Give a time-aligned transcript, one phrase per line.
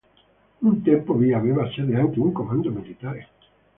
[0.63, 3.27] Un tempo vi aveva sede anche un comando militare.